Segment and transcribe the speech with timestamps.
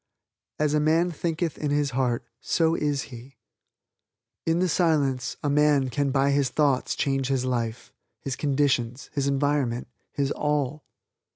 [0.57, 3.37] "As a man thinketh in his heart so is he."
[4.47, 9.27] In the Silence a man can by his thoughts change his life, his conditions, his
[9.27, 10.87] environment, his all.